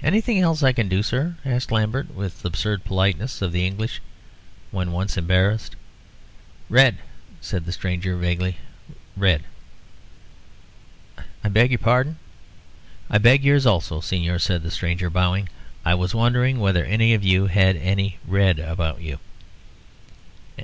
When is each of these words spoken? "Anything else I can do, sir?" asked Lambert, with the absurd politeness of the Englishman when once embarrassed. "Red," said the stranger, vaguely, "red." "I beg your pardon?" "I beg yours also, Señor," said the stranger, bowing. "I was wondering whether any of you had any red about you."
"Anything 0.00 0.38
else 0.38 0.62
I 0.62 0.72
can 0.72 0.88
do, 0.88 1.02
sir?" 1.02 1.34
asked 1.44 1.72
Lambert, 1.72 2.14
with 2.14 2.40
the 2.42 2.46
absurd 2.50 2.84
politeness 2.84 3.42
of 3.42 3.50
the 3.50 3.66
Englishman 3.66 4.06
when 4.70 4.92
once 4.92 5.16
embarrassed. 5.16 5.74
"Red," 6.68 6.98
said 7.40 7.66
the 7.66 7.72
stranger, 7.72 8.16
vaguely, 8.16 8.58
"red." 9.16 9.42
"I 11.42 11.48
beg 11.48 11.72
your 11.72 11.78
pardon?" 11.80 12.20
"I 13.10 13.18
beg 13.18 13.42
yours 13.42 13.66
also, 13.66 14.00
Señor," 14.00 14.40
said 14.40 14.62
the 14.62 14.70
stranger, 14.70 15.10
bowing. 15.10 15.48
"I 15.84 15.96
was 15.96 16.14
wondering 16.14 16.60
whether 16.60 16.84
any 16.84 17.12
of 17.12 17.24
you 17.24 17.46
had 17.48 17.76
any 17.76 18.18
red 18.24 18.60
about 18.60 19.00
you." 19.00 19.18